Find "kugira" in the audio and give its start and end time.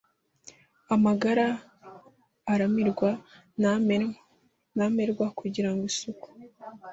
5.39-5.67